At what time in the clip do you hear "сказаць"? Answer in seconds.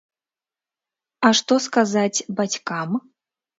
1.67-2.25